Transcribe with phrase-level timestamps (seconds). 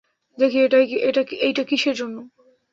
[0.37, 0.57] দেখি
[1.41, 2.17] এইটা কিসের জন্য?